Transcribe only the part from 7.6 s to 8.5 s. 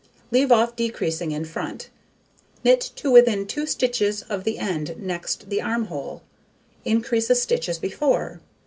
as before.